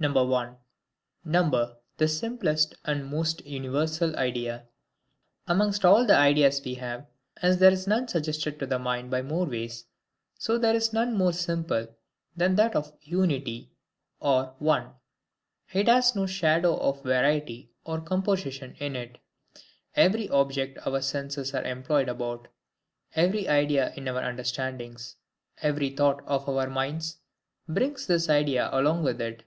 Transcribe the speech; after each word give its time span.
Number 0.00 1.74
the 1.98 2.08
simplest 2.08 2.76
and 2.86 3.04
most 3.10 3.44
universal 3.44 4.16
Idea. 4.16 4.64
Amongst 5.46 5.84
all 5.84 6.06
the 6.06 6.16
ideas 6.16 6.62
we 6.64 6.72
have, 6.76 7.04
as 7.42 7.58
there 7.58 7.70
is 7.74 7.86
none 7.86 8.08
suggested 8.08 8.58
to 8.58 8.66
the 8.66 8.78
mind 8.78 9.10
by 9.10 9.20
more 9.20 9.44
ways, 9.44 9.84
so 10.38 10.56
there 10.56 10.74
is 10.74 10.94
none 10.94 11.14
more 11.14 11.34
simple, 11.34 11.88
than 12.34 12.54
that 12.56 12.74
of 12.74 12.96
UNITY, 13.02 13.70
or 14.18 14.54
one: 14.60 14.92
it 15.74 15.88
has 15.88 16.16
no 16.16 16.24
shadow 16.24 16.74
of 16.78 17.02
variety 17.02 17.70
or 17.84 18.00
composition 18.00 18.74
in 18.78 18.96
it: 18.96 19.18
every 19.94 20.26
object 20.30 20.78
our 20.86 21.02
senses 21.02 21.52
are 21.52 21.64
employed 21.64 22.08
about; 22.08 22.48
every 23.14 23.46
idea 23.46 23.92
in 23.94 24.08
our 24.08 24.22
understandings; 24.22 25.16
every 25.60 25.90
thought 25.90 26.22
of 26.26 26.48
our 26.48 26.70
minds, 26.70 27.18
brings 27.68 28.06
this 28.06 28.30
idea 28.30 28.70
along 28.72 29.02
with 29.02 29.20
it. 29.20 29.44